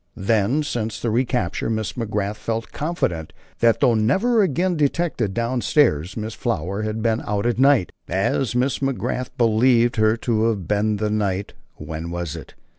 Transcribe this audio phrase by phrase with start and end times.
[0.17, 6.17] Then, since the recapture, Miss McGrath felt confident that though never again detected down stairs,
[6.17, 10.95] Miss Flower had been out at night, as Miss McGrath believed her to have been
[10.97, 12.55] the night, when was it?